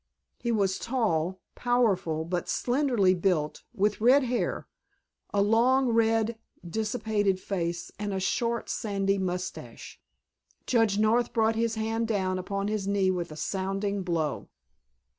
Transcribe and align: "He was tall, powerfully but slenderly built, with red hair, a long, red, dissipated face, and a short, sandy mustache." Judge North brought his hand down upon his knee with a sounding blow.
"He 0.39 0.51
was 0.51 0.79
tall, 0.79 1.41
powerfully 1.53 2.25
but 2.25 2.49
slenderly 2.49 3.13
built, 3.13 3.61
with 3.71 4.01
red 4.01 4.23
hair, 4.23 4.67
a 5.31 5.43
long, 5.43 5.89
red, 5.89 6.39
dissipated 6.67 7.39
face, 7.39 7.91
and 7.99 8.11
a 8.11 8.19
short, 8.19 8.67
sandy 8.67 9.19
mustache." 9.19 10.01
Judge 10.65 10.97
North 10.97 11.33
brought 11.33 11.55
his 11.55 11.75
hand 11.75 12.07
down 12.07 12.39
upon 12.39 12.67
his 12.67 12.87
knee 12.87 13.11
with 13.11 13.31
a 13.31 13.35
sounding 13.35 14.01
blow. 14.01 14.47